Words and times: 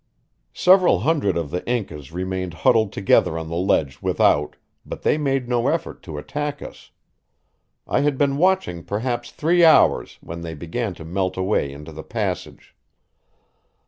Several 0.55 1.01
hundred 1.01 1.37
of 1.37 1.51
the 1.51 1.63
Incas 1.69 2.11
remained 2.11 2.55
huddled 2.65 2.91
together 2.91 3.37
on 3.37 3.49
the 3.49 3.55
ledge 3.55 4.01
without, 4.01 4.55
but 4.83 5.03
they 5.03 5.15
made 5.15 5.47
no 5.47 5.67
effort 5.67 6.01
to 6.01 6.17
attack 6.17 6.59
us. 6.59 6.89
I 7.85 7.99
had 7.99 8.17
been 8.17 8.37
watching 8.37 8.83
perhaps 8.83 9.29
three 9.29 9.63
hours 9.63 10.17
when 10.19 10.41
they 10.41 10.55
began 10.55 10.95
to 10.95 11.05
melt 11.05 11.37
away 11.37 11.71
into 11.71 11.91
the 11.91 12.01
passage. 12.03 12.75